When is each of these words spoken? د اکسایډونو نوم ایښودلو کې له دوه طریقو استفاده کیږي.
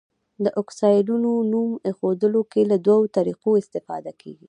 د 0.43 0.45
اکسایډونو 0.61 1.31
نوم 1.51 1.71
ایښودلو 1.87 2.41
کې 2.51 2.61
له 2.71 2.77
دوه 2.87 3.01
طریقو 3.17 3.49
استفاده 3.61 4.11
کیږي. 4.21 4.39